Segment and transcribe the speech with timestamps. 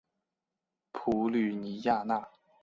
[0.91, 2.27] 普吕尼亚讷。